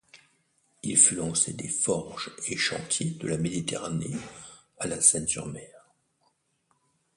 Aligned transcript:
Il 0.81 0.97
fut 0.97 1.13
lancé 1.13 1.53
des 1.53 1.67
Forges 1.67 2.31
et 2.47 2.57
Chantiers 2.57 3.11
de 3.11 3.27
la 3.27 3.37
Méditerranée 3.37 4.15
à 4.79 4.87
La 4.87 4.99
Seyne-sur-Mer. 4.99 5.69